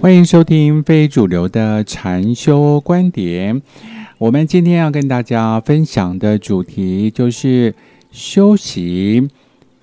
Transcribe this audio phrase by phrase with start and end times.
[0.00, 3.60] 欢迎收听非主流的禅修观点。
[4.18, 7.74] 我们今天要跟大家分享的主题就是
[8.12, 9.28] 修行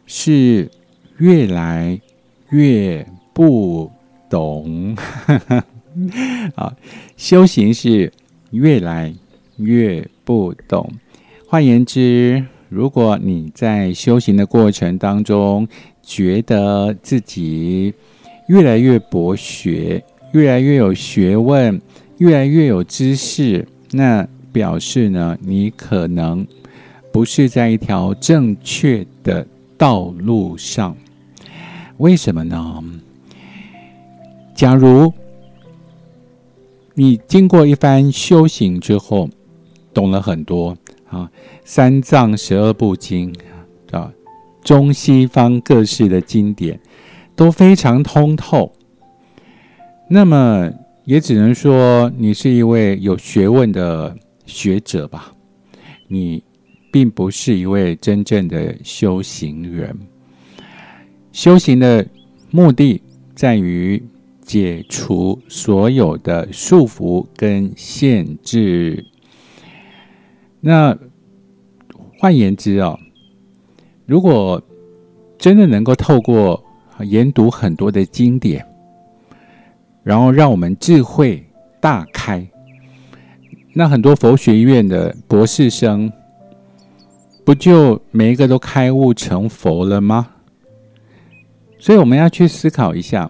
[0.05, 0.71] 是
[1.18, 1.99] 越来
[2.52, 3.91] 越不
[4.29, 4.96] 懂。
[6.56, 6.74] 啊，
[7.17, 8.13] 修行是
[8.51, 9.13] 越来
[9.58, 10.90] 越不懂。
[11.49, 15.67] 换言之，如果你在修行的过程当中，
[16.02, 17.94] 觉得自己
[18.48, 21.81] 越来越博学，越来越有学问，
[22.17, 26.45] 越来越有知识，那表示呢，你可能
[27.12, 29.45] 不是在一条正确的
[29.77, 30.95] 道路上。
[31.98, 32.84] 为什么呢？
[34.53, 35.12] 假如
[36.94, 39.30] 你经过一番修行之后，
[39.94, 40.77] 懂了很多
[41.09, 41.30] 啊，
[41.64, 43.34] 三藏十二部经
[43.91, 44.12] 啊。
[44.64, 46.80] 中西方各式的经典
[47.35, 48.71] 都非常通透，
[50.09, 50.71] 那么
[51.03, 55.33] 也只能说你是一位有学问的学者吧。
[56.08, 56.44] 你
[56.92, 59.97] 并不是一位真正的修行人。
[61.31, 62.08] 修行的
[62.52, 63.02] 目的
[63.36, 64.02] 在于
[64.42, 69.05] 解除所有的束缚跟限制。
[70.61, 70.97] 那
[72.17, 72.97] 换言之啊。
[74.05, 74.61] 如果
[75.39, 76.64] 真的能够透过
[77.04, 78.66] 研读很多的经典，
[80.04, 81.44] 然后让我们智慧
[81.80, 82.48] 大开，
[83.74, 86.12] 那很多佛学院的博士生
[87.44, 90.28] 不就每一个都开悟成佛了吗？
[91.78, 93.30] 所以我们要去思考一下，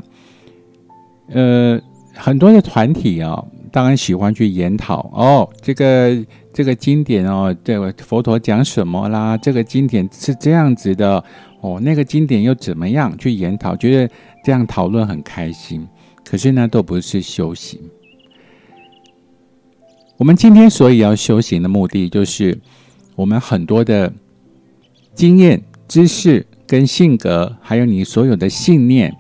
[1.30, 1.80] 呃，
[2.14, 6.26] 很多的团体啊，当然喜欢去研讨哦，这个。
[6.56, 9.36] 这个经典哦，这个佛陀讲什么啦？
[9.36, 11.22] 这个经典是这样子的
[11.66, 13.18] 哦，那个经典又怎么样？
[13.18, 14.14] 去研讨，觉得
[14.44, 15.88] 这样讨论很开心。
[16.24, 17.80] 可是呢，都不是修行。
[20.18, 22.59] 我们今天所以要修行的目的，就是
[23.16, 24.14] 我们很多的
[25.16, 29.12] 经验、知识跟性格，还有你所有的信念，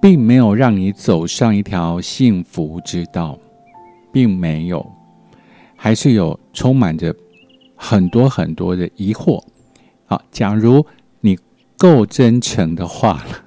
[0.00, 3.38] 并没有让你走上一条幸福之道，
[4.10, 4.84] 并没有。
[5.76, 7.14] 还是有充满着
[7.76, 9.42] 很多很多的疑惑。
[10.06, 10.84] 好，假如
[11.78, 13.44] 够真诚的话了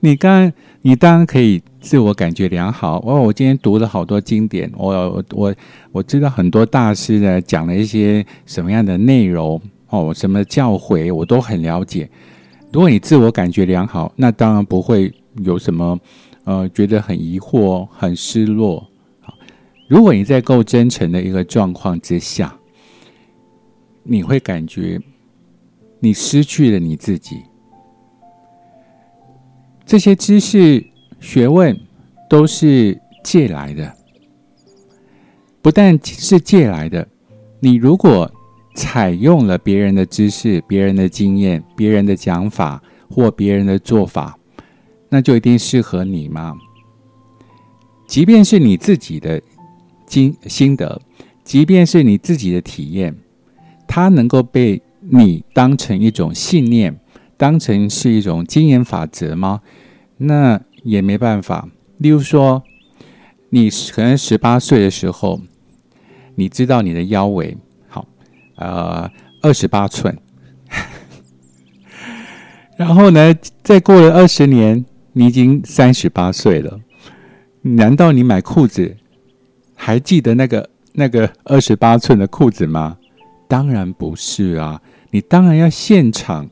[0.00, 0.52] 你刚
[0.82, 3.02] 你当然可以自我感觉良好。
[3.04, 5.54] 哦，我今天读了好多经典，我我
[5.90, 12.08] 我知道很多大师呢讲了一些什么样的内容哦，什么教诲我都很了解。
[12.72, 15.12] 如果你自我感觉良好，那当然不会
[15.42, 15.98] 有什么
[16.44, 18.86] 呃觉得很疑惑、很失落。
[19.88, 22.54] 如果你在够真诚的一个状况之下，
[24.02, 25.00] 你会感觉
[26.00, 27.42] 你失去了你自己。
[29.84, 30.84] 这些知识、
[31.20, 31.78] 学问
[32.28, 33.94] 都是借来的，
[35.62, 37.06] 不但是借来的，
[37.60, 38.30] 你如果
[38.74, 44.38] 采用了别人的知识、别人的经验、别人的讲法或别人的做法，
[45.08, 46.54] 那就一定适合你吗？
[48.06, 49.42] 即便是你自己的。
[50.08, 51.02] 经心得，
[51.42, 53.12] 即便是你自己的体验，
[53.88, 54.80] 它能够被
[55.10, 56.98] 你当成一种信念，
[57.36, 59.60] 当成是一种经验法则吗？
[60.18, 61.68] 那也没办法。
[61.98, 62.62] 例如说，
[63.50, 65.40] 你可能十八岁的时候，
[66.34, 67.56] 你知道你的腰围
[67.88, 68.06] 好，
[68.56, 69.10] 呃，
[69.42, 70.16] 二十八寸，
[72.76, 76.80] 然后呢，再过了二十年，你已经三十八岁了，
[77.62, 78.96] 难道你买裤子？
[79.74, 82.96] 还记得那个那个二十八寸的裤子吗？
[83.48, 84.80] 当然不是啊！
[85.10, 86.48] 你当然要现场，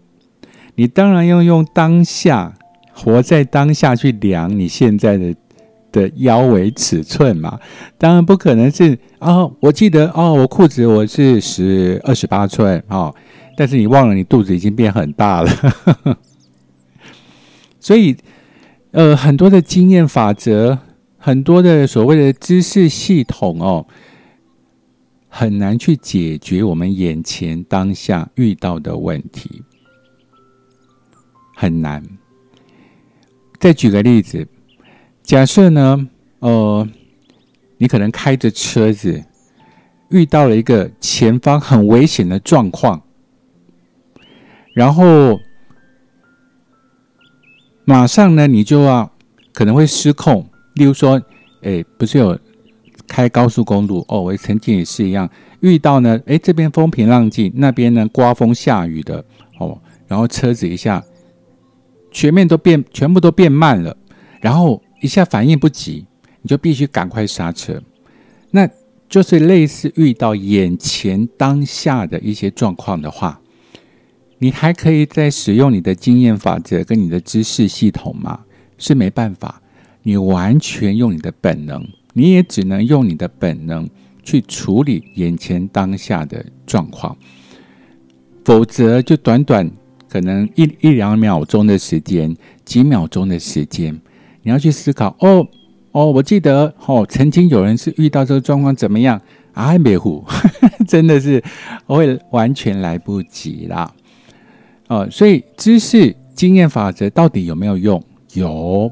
[0.75, 2.54] 你当然要用当下，
[2.92, 5.34] 活在当下去量你现在的
[5.92, 7.59] 的腰围尺寸嘛。
[7.98, 13.14] 当然不可能是哦，我记得哦，我裤子我是十二十八寸哦，
[13.56, 15.50] 但是你忘了你肚子已经变很大了。
[17.81, 18.16] 所以，
[18.93, 20.78] 呃，很多的经验法则。
[21.17, 23.87] 很多的所谓的知识系统哦，
[25.36, 29.64] 很难去解决我们眼前当下遇到的问题，
[31.56, 32.00] 很难。
[33.58, 34.46] 再举个例子，
[35.25, 36.08] 假设呢，
[36.38, 36.88] 呃，
[37.78, 39.25] 你可能开着车子
[40.08, 43.02] 遇到了一个前方很危险的状况，
[44.72, 45.40] 然后
[47.84, 49.12] 马上呢，你就要
[49.52, 50.48] 可能会失控。
[50.75, 51.20] 例如说，
[51.62, 52.38] 哎，不是有
[53.06, 54.20] 开高速公路哦？
[54.20, 55.28] 我曾经也是一样，
[55.60, 59.24] 遇到呢，哎，这边风平浪静，那边呢刮风下雨的
[59.58, 61.04] 哦，然后车子一下，
[62.10, 63.96] 全面都变，全部都变慢了，
[64.40, 66.06] 然后一下反应不及，
[66.42, 67.82] 你就必须赶快刹车。
[68.50, 68.68] 那
[69.08, 73.40] 就是类似遇到眼前当下的一些状况的话，
[74.38, 78.40] 你还可以再使用你的经验法则跟你的知识系统吗？
[78.76, 79.62] 是没办法，
[80.02, 83.87] 你完全用你的本能，你也只能用你的本能
[84.22, 87.14] 去处理眼前当下的状况，
[88.43, 89.70] 否则就短短
[90.08, 92.34] 可能一一两秒钟的时间，
[92.64, 94.00] 几秒钟的时间，
[94.43, 95.46] 你要去思考哦。
[95.93, 99.20] 哦，我记得哦，曾经有人是遇到这个状况怎么样？
[99.52, 100.25] 啊，别胡，
[100.88, 101.43] 真的是
[101.87, 103.93] 会完全来不及啦。
[104.88, 108.02] 哦，所以知识经验法则到底有没有用？
[108.32, 108.90] 有，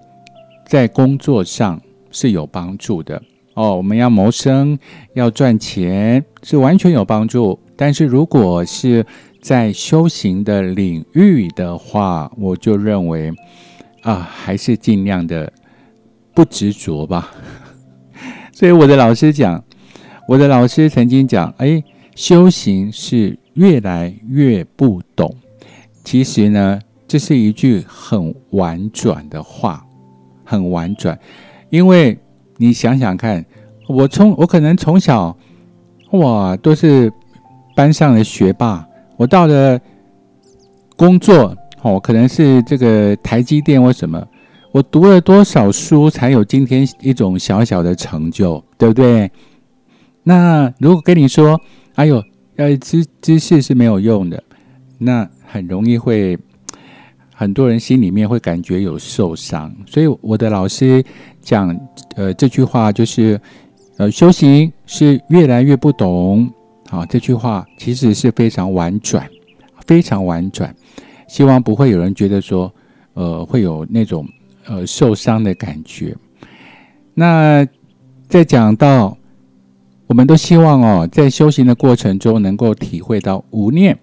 [0.66, 1.80] 在工作上
[2.12, 3.20] 是有帮助的。
[3.54, 4.78] 哦，我们要谋生，
[5.14, 7.58] 要赚钱，是完全有帮助。
[7.74, 9.04] 但是如果是
[9.40, 13.32] 在修行的领域的话，我就认为
[14.02, 15.52] 啊，还是尽量的。
[16.34, 17.30] 不执着吧，
[18.54, 19.62] 所以我的老师讲，
[20.26, 25.30] 我的老师曾经讲，哎，修行是越来越不懂。
[26.02, 29.86] 其实呢，这是一句很婉转的话，
[30.42, 31.18] 很婉转。
[31.72, 32.18] 因为
[32.58, 33.42] 你想想看，
[33.88, 35.34] 我从我可能从小
[36.10, 37.10] 哇都是
[37.74, 38.86] 班上的学霸，
[39.16, 39.80] 我到了
[40.96, 44.22] 工作哦，可能是这个台积电或什么。
[44.70, 49.30] 我读了多少书，才有今天一种小小的成就，对不对？
[50.22, 51.58] 那如果跟你说，
[51.94, 52.22] 哎呦，
[52.56, 54.44] 要知知识是没有用的，
[54.98, 56.38] 那很容易会
[57.32, 59.74] 很多人心里面会感觉有受伤。
[59.86, 61.04] 所以我的老师
[61.40, 61.76] 讲，
[62.16, 63.40] 呃，这句话就是，
[63.96, 66.50] 呃，修行是越来越不懂。
[66.88, 69.28] 好，这句话其实是非常婉转，
[69.86, 70.74] 非常婉转，
[71.26, 72.72] 希望不会有人觉得说，
[73.14, 74.26] 呃，会有那种。
[74.64, 76.16] 呃，受伤的感觉。
[77.14, 77.66] 那
[78.28, 79.18] 在讲到，
[80.06, 83.98] 我们都希望哦，在修行的过程中能够体会到无念，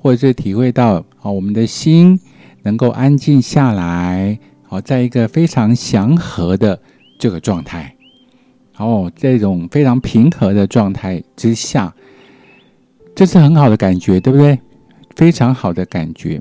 [0.00, 2.16] 或者是体会到啊，我们的心
[2.62, 6.80] 能够安静下来，好，在一个非常祥和的
[7.18, 7.94] 这个状态，
[8.76, 11.94] 哦，这种非常平和的状态之下，
[13.14, 14.58] 这是很好的感觉，对不对？
[15.16, 16.40] 非常好的感觉。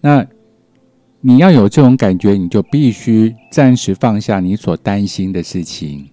[0.00, 0.26] 那。
[1.26, 6.06] 你要有这种感觉，你就必须暂时放下你所担心的事情，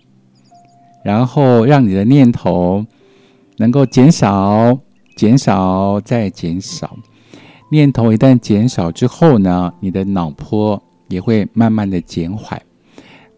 [1.03, 2.85] 然后让你的念头
[3.57, 4.79] 能够减少、
[5.17, 6.97] 减少再减少。
[7.71, 12.61] 念头一旦减少之后呢，你的脑波也会慢慢的减缓，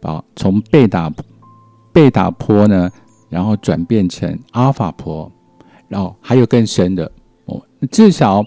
[0.02, 1.10] 啊，从贝塔
[1.94, 2.90] 贝塔波呢，
[3.30, 5.32] 然后转变成阿尔法波，
[5.88, 7.10] 然后还有更深的
[7.46, 8.44] 哦，至少。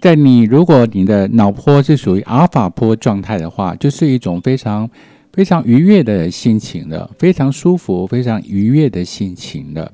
[0.00, 4.88] 在你如果你的脑波是属于阿尔法波状态的话，就是一种非常
[5.32, 9.92] 非常愉悦的心情的，非常舒服、非常愉悦的心情的。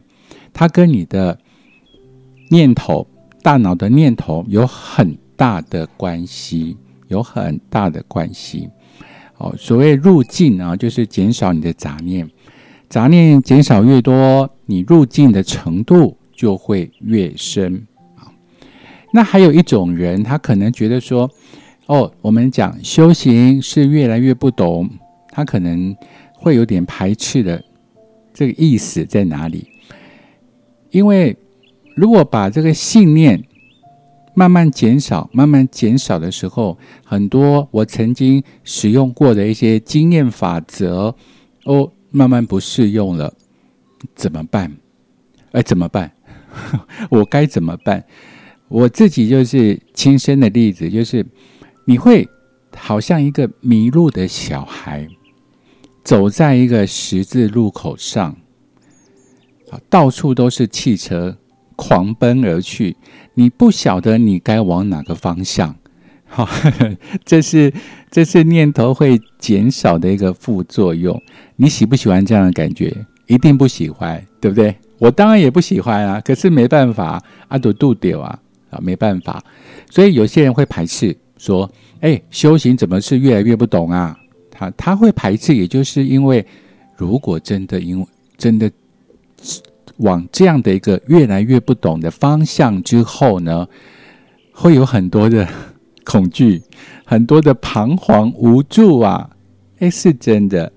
[0.53, 1.39] 它跟你的
[2.51, 3.07] 念头、
[3.45, 8.71] 大脑的念头有很大的关系，有很大的关系。
[9.37, 12.27] 哦，所谓入境啊，就是减少你的杂念，
[12.89, 17.87] 杂念减少越多，你入境的程度就会越深
[18.17, 18.33] 啊。
[19.13, 21.31] 那还有一种人，他可能觉得说，
[21.85, 24.89] 哦，我们讲修行是越来越不懂，
[25.29, 25.95] 他可能
[26.33, 27.63] 会有点排斥的，
[28.33, 29.69] 这个意思在哪里？
[30.91, 31.37] 因为
[31.95, 33.43] 如果把这个信念
[34.35, 41.15] 慢慢减少、慢慢减少的时候，很多我曾经使用过的一些经验法则，
[41.65, 43.33] 哦，慢慢不适用了，
[44.17, 44.73] 怎么办？
[45.53, 46.11] 哎，怎么办？
[47.11, 48.05] 我该怎么办？
[48.69, 51.25] 我自己就是亲身的例子，就是
[51.85, 52.29] 你会
[52.77, 55.07] 好像一个迷路的小孩，
[56.03, 58.37] 走在一个十字路口上，
[59.89, 61.37] 到处都是汽车
[61.77, 62.97] 狂奔而去，
[63.35, 65.75] 你不晓得你该往哪个方向。
[66.27, 66.49] 好，
[67.25, 67.73] 这是
[68.11, 71.21] 这是念头会减少的一个副作用。
[71.57, 72.93] 你喜不喜欢这样的感觉？
[73.27, 74.75] 一定不喜欢，对不对？
[74.99, 78.39] 我当然也不喜欢啊，可是没办法，阿杜杜丢啊。
[78.71, 79.41] 啊，没办法，
[79.89, 81.71] 所以有些人会排斥，说
[82.03, 84.19] ：“哎，修行怎么是越来越不懂啊？”
[84.51, 86.45] 他他会排斥，也就是因为，
[86.97, 88.69] 如果真的因为真的
[89.99, 93.69] 往这样的一个越来越不懂的方向之后呢，
[94.53, 95.49] 会有很多的
[96.05, 96.63] 恐惧，
[97.05, 99.31] 很多的彷徨无助啊！
[99.79, 100.73] 哎，是真的，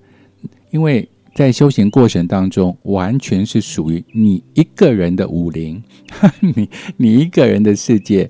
[0.70, 1.08] 因为。
[1.34, 5.80] 在修行过程当中，完全是属于你一个人的武林，
[6.42, 8.28] 你你一个人的世界，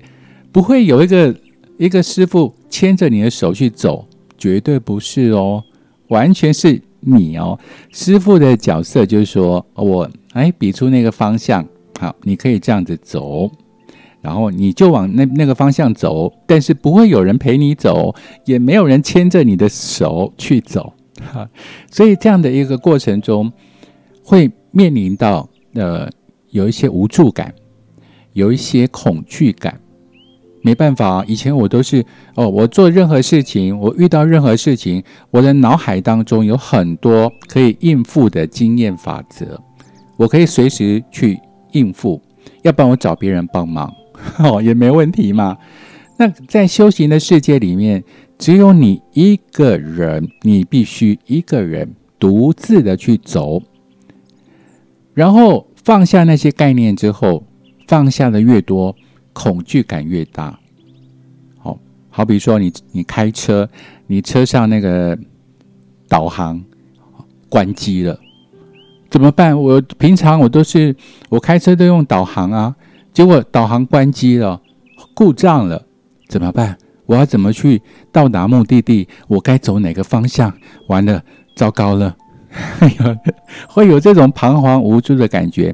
[0.51, 1.35] 不会有一个
[1.79, 5.63] 一个师傅牵着你的手去走，绝对不是哦
[6.09, 7.57] 完全是你哦。
[7.91, 11.65] 师傅的角色就是说我哎，比出那个方向，
[11.99, 13.49] 好，你可以这样子走，
[14.21, 18.13] 然后你就往那那个方向走，但是不会有人陪你走，
[18.45, 20.93] 也没有人牵着你的手去走，
[21.33, 21.49] 哈。
[21.89, 23.51] 所以这样的一个过程中，
[24.23, 26.09] 会面临到呃
[26.51, 27.53] 有一些无助感，
[28.33, 29.79] 有一些恐惧感。
[30.61, 32.05] 没办法，以前我都是
[32.35, 39.57] 哦，我做任何事情，我遇到任何事情，我的脑海当中有很多可以应付的经验法则，
[40.19, 41.39] 我可以随时去
[41.71, 42.21] 应付，
[42.63, 43.89] 要不然我找别人帮忙
[44.43, 45.57] 哦，也没问题嘛。
[46.17, 48.03] 那在修行的世界里面，
[48.37, 53.63] 只有你一个人，你必须一个人独自的去走，
[55.13, 57.45] 然后放下那些概念之后，
[57.87, 58.93] 放下的越多。
[59.31, 60.59] 恐惧感越大，
[61.59, 63.69] 好好比说你你开车，
[64.07, 65.17] 你车上那个
[66.09, 66.61] 导航
[67.47, 68.19] 关机了，
[69.09, 69.59] 怎么办？
[69.59, 70.95] 我平常我都是
[71.29, 72.75] 我开车都用导航啊，
[73.11, 74.61] 结果导航关机了，
[75.15, 75.83] 故障了，
[76.27, 76.77] 怎么办？
[77.05, 79.07] 我要怎么去到达目的地？
[79.27, 80.53] 我该走哪个方向？
[80.87, 81.23] 完了，
[81.55, 82.15] 糟糕了，
[83.67, 85.73] 会有这种彷徨无助的感觉。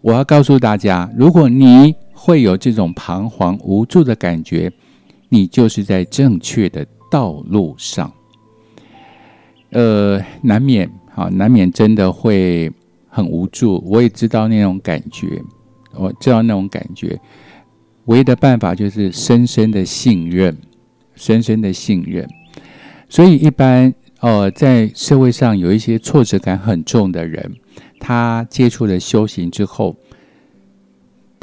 [0.00, 4.72] 我要告诉大家，如果你会有这种彷徨无助的感觉，
[5.28, 8.12] 你就是在正确的道路上。
[9.70, 12.70] 呃，难免啊，难免真的会
[13.08, 13.82] 很无助。
[13.86, 15.42] 我也知道那种感觉，
[15.94, 17.18] 我知道那种感觉。
[18.06, 20.56] 唯一的办法就是深深的信任，
[21.14, 22.28] 深深的信任。
[23.08, 27.52] 所以，一般呃，在社会上有一些挫折感很重的人，
[28.00, 29.96] 他接触了修行之后。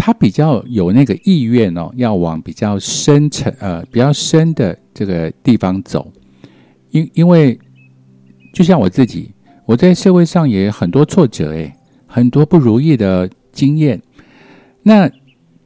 [0.02, 6.10] 他比较有那个意愿哦，要往比较深层呃比较深的这个地方走，
[6.92, 7.60] 因因为
[8.54, 9.30] 就像我自己，
[9.70, 11.72] 我在社会上也很多挫折诶，
[12.08, 14.02] 很多不如意的经验。
[14.82, 15.08] 那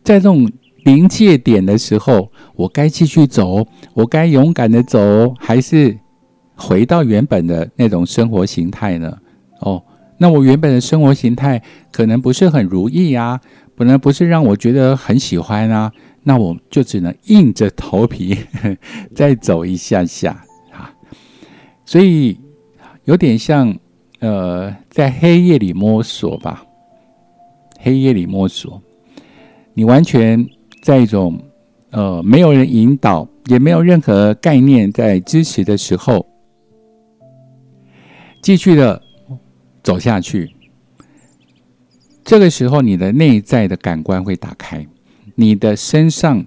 [0.03, 0.51] 在这种
[0.83, 5.97] 临界点的时候，我该继续走，我该勇敢的走，还是
[6.53, 9.17] 回到原本的那种生活形态呢？
[9.61, 9.81] 哦，
[10.17, 13.39] 那我原本的生活形态可能不是很如意啊。
[13.73, 15.89] 本来不是让我觉得很喜欢啊，
[16.23, 18.37] 那我就只能硬着头皮
[19.15, 20.43] 再走一下下
[20.73, 20.91] 啊，
[21.85, 22.37] 所以
[23.05, 23.73] 有点像
[24.23, 26.65] 呃在黑夜里摸索吧，
[27.77, 28.81] 黑夜里摸索，
[29.73, 30.47] 你完全
[30.81, 31.37] 在一种
[31.91, 36.25] 呃没有人引导，也没有任何概念在支持的时候，
[38.41, 39.01] 继续的
[39.83, 40.55] 走下去。
[42.23, 44.87] 这个时候，你的内在的感官会打开，
[45.35, 46.45] 你的身上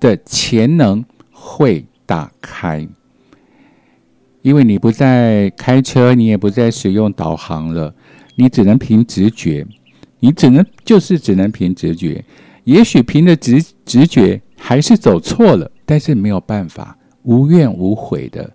[0.00, 2.88] 的潜能会打开，
[4.44, 7.92] 因为你不再开车，你也不再使用导航了，
[8.36, 9.66] 你只能凭直觉，
[10.20, 12.24] 你只能就是只能凭直觉。
[12.62, 18.48] 也许凭着直直觉还是走错了，但是没有办法，无怨无悔的。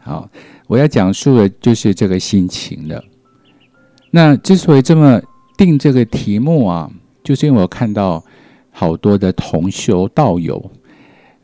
[0.00, 0.28] 好，
[0.66, 3.04] 我要讲述的就是这个心情了。
[4.10, 5.20] 那之所以这么。
[5.58, 6.88] 定这个题目啊，
[7.24, 8.24] 就是因为我看到
[8.70, 10.70] 好多的同修道友，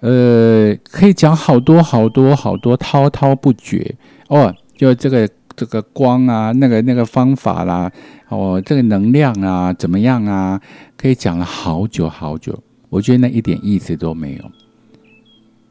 [0.06, 3.94] 呃，可以讲好多好多好多滔滔不绝
[4.28, 4.54] 哦。
[4.76, 7.90] 就这个这个光啊，那个那个方法啦，
[8.28, 10.60] 哦，这个能量啊，怎么样啊？
[10.98, 12.62] 可以讲了好久好久。
[12.90, 14.44] 我觉得那一点意思都没有。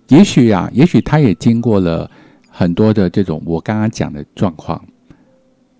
[0.07, 2.09] 也许啊，也许他也经过了
[2.49, 4.83] 很多的这种我刚刚讲的状况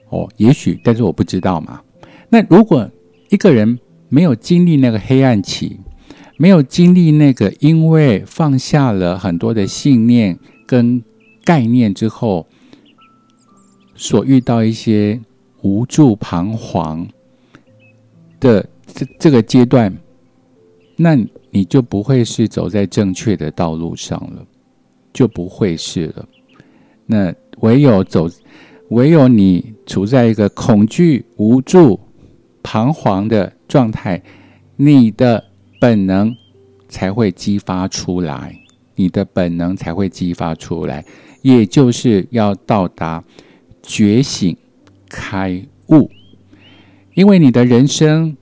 [0.09, 1.81] 哦，也许，但是我不知道嘛。
[2.29, 2.87] 那如果
[3.29, 3.79] 一个人
[4.09, 5.79] 没有经历那个黑暗期，
[6.43, 11.01] 没有经历那个因为放下了很多的信念跟
[11.45, 12.45] 概念之后，
[13.95, 15.17] 所遇到一些
[15.61, 17.07] 无助彷徨
[18.41, 19.97] 的这这个阶段，
[20.97, 21.17] 那
[21.49, 24.45] 你就不会是走在正确的道路上了，
[25.13, 26.27] 就不会是了。
[27.05, 28.29] 那唯有走，
[28.89, 31.97] 唯有你处在一个恐惧无助。
[32.61, 34.21] 彷徨的状态，
[34.75, 35.41] 你的
[35.83, 36.33] 本能
[36.87, 38.57] 才会激发出来，
[38.95, 41.03] 你的本能才会激发出来，
[41.41, 43.21] 也就是要到达
[43.81, 44.55] 觉醒、
[45.09, 46.09] 开悟。
[47.15, 48.37] 因为你的人生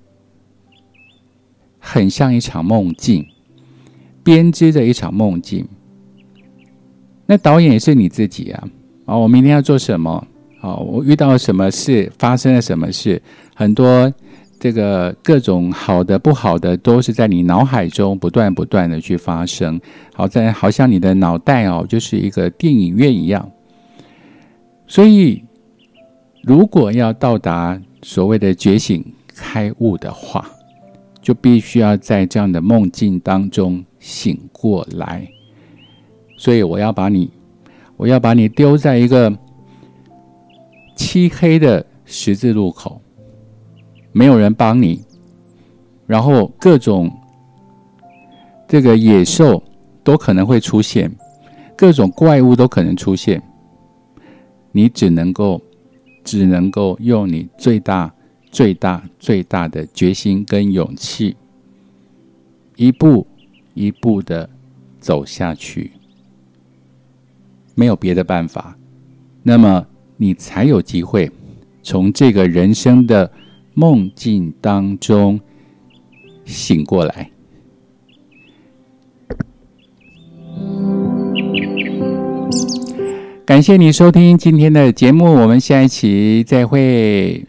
[1.79, 3.25] 很像一场梦境，
[4.23, 5.67] 编织的一场梦境。
[7.25, 8.67] 那导演也是你自己啊！
[9.05, 10.27] 啊，我明天要做什么？
[10.59, 12.11] 好，我遇到了什么事？
[12.19, 13.19] 发生了什么事？
[13.55, 14.13] 很多
[14.61, 19.81] 这个各种好的、不好的，都是在你脑海中不断不断的去发生。
[20.13, 23.51] 好在好像你的脑袋哦，就是一个电影院一样。
[24.85, 25.43] 所以，
[26.43, 29.03] 如果要到达所谓的觉醒
[29.33, 30.47] 开悟的话，
[31.23, 35.27] 就必须要在这样的梦境当中醒过来。
[36.37, 37.31] 所以，我要把你，
[37.97, 39.35] 我要把你丢在一个
[40.95, 43.01] 漆黑的十字路口，
[44.11, 45.01] 没有人帮你，
[46.07, 47.11] 然后各种
[48.67, 49.63] 这个野兽
[50.03, 51.11] 都可能会出现，
[51.75, 53.41] 各种怪物都可能出现，
[54.71, 55.61] 你只能够，
[56.23, 58.13] 只能够用你最大。
[58.53, 61.37] 最大最大的决心跟勇气，
[62.75, 63.25] 一步
[63.73, 64.49] 一步的
[64.99, 65.91] 走下去，
[67.73, 68.77] 没有别的办法，
[69.41, 69.87] 那么
[70.17, 71.31] 你才有机会
[71.81, 73.31] 从这个人生的
[73.73, 75.39] 梦境当中
[76.45, 77.29] 醒过来。
[83.45, 87.45] 感谢你收听今天的节目，我们下一期再会。